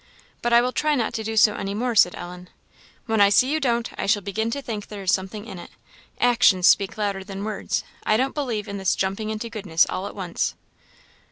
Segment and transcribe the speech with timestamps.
[0.41, 2.49] "But I will try not to do so any more," said Ellen.
[3.05, 5.69] "When I see you don't, I shall begin to think there is something in it.
[6.19, 7.83] Actions speak louder than words.
[8.03, 10.55] I don't believe in this jumping into goodness all at once."